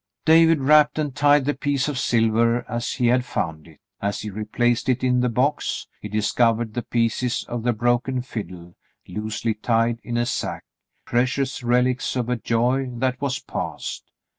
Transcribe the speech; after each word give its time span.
'* 0.17 0.25
David 0.25 0.61
wrapped 0.61 0.97
and 0.97 1.13
tied 1.15 1.45
the 1.45 1.53
piece 1.53 1.87
of 1.87 1.99
silver 1.99 2.65
as 2.67 2.93
he 2.93 3.05
had 3.05 3.23
found 3.23 3.67
it. 3.67 3.79
As 4.01 4.21
he 4.21 4.31
replaced 4.31 4.89
it 4.89 5.03
in 5.03 5.19
the 5.19 5.29
box, 5.29 5.85
he 6.01 6.07
discovered 6.07 6.73
the 6.73 6.81
pieces 6.81 7.43
of 7.47 7.61
the 7.61 7.71
broken 7.71 8.23
fiddle 8.23 8.73
loosely 9.07 9.53
tied 9.53 9.99
in 10.01 10.17
a 10.17 10.25
sack, 10.25 10.63
precious 11.05 11.61
relics 11.61 12.15
of 12.15 12.29
a 12.29 12.35
joy 12.35 12.89
that 12.97 13.21
was 13.21 13.37
past. 13.41 14.05